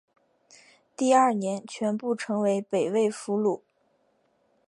[0.97, 3.61] 第二年全部成为北魏俘虏。